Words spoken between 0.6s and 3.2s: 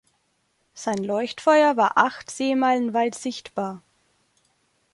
Sein Leuchtfeuer war acht Seemeilen weit